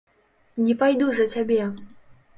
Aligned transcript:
Не 0.69 0.77
пайду 0.81 1.11
за 1.19 1.29
цябе! 1.37 1.63